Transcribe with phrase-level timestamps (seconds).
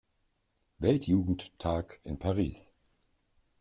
[0.79, 2.71] Weltjugendtag in Paris.